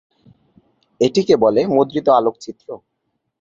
এটিকে 1.01 1.35
বলে 1.37 1.61
মুদ্রিত 1.67 2.07
আলোকচিত্র। 2.19 2.67